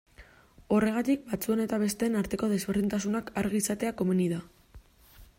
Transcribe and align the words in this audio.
Horregatik, 0.75 1.19
batzuen 1.33 1.59
eta 1.65 1.77
besteen 1.83 2.17
arteko 2.21 2.49
desberdintasunak 2.53 3.29
argi 3.43 3.61
izatea 3.65 3.93
komeni 4.01 4.27
da. 4.33 4.41